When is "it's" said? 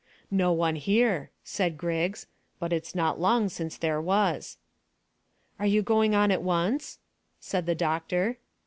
2.73-2.95